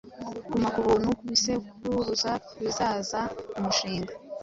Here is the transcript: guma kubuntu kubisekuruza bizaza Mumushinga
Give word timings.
guma 0.51 0.69
kubuntu 0.75 1.07
kubisekuruza 1.19 2.31
bizaza 2.61 3.19
Mumushinga 3.51 4.13